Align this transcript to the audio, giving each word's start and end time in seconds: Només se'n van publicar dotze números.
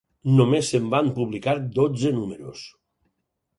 Només 0.37 0.71
se'n 0.73 0.87
van 0.93 1.11
publicar 1.19 1.55
dotze 1.77 2.15
números. 2.19 2.67